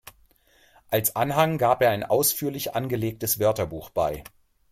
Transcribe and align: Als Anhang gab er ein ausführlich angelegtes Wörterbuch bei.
Als 0.89 1.15
Anhang 1.15 1.59
gab 1.59 1.83
er 1.83 1.91
ein 1.91 2.03
ausführlich 2.03 2.73
angelegtes 2.73 3.37
Wörterbuch 3.37 3.91
bei. 3.91 4.23